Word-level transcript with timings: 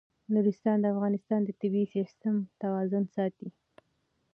نورستان 0.33 0.77
د 0.81 0.85
افغانستان 0.93 1.39
د 1.43 1.49
طبعي 1.61 1.85
سیسټم 1.95 2.35
توازن 2.61 3.03
ساتي. 3.15 3.49